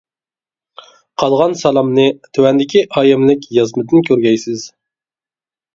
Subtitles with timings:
[1.23, 2.07] قالغان سالامنى
[2.39, 4.71] تۆۋەندىكى ئايەملىك يازمىدىن كۆرگەيسىز!